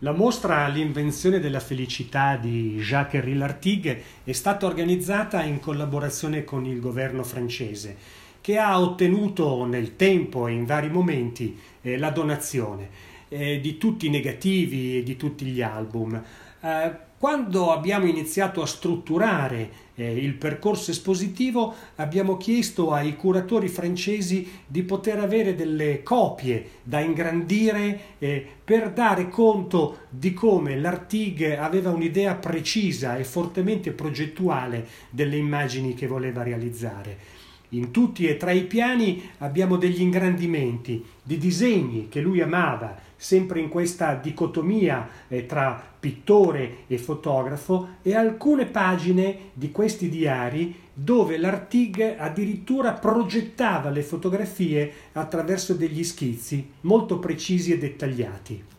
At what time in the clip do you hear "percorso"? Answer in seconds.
20.34-20.90